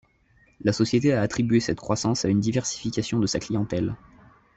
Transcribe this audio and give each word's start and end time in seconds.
La 0.61 0.73
société 0.73 1.13
a 1.13 1.21
attribué 1.21 1.59
cette 1.59 1.77
croissance 1.77 2.25
à 2.25 2.29
une 2.29 2.39
diversification 2.39 3.19
de 3.19 3.27
sa 3.27 3.39
clientèle. 3.39 3.95